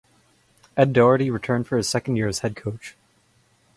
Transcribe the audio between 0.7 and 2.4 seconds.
Ed Doherty returned for his second year as